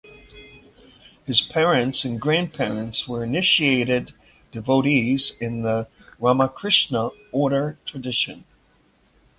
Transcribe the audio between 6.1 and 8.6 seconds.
Ramakrishna Order tradition.